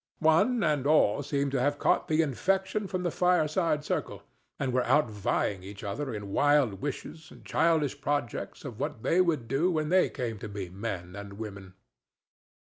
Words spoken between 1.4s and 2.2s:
to have caught